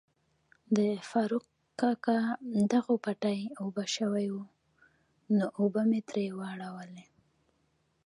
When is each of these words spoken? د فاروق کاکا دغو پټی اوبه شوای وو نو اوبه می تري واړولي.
د 0.77 0.79
فاروق 1.09 1.45
کاکا 1.81 2.19
دغو 2.71 2.95
پټی 3.03 3.39
اوبه 3.61 3.83
شوای 3.95 4.27
وو 4.33 4.43
نو 5.37 5.45
اوبه 5.59 5.81
می 5.89 6.01
تري 6.07 6.27
واړولي. 6.37 7.05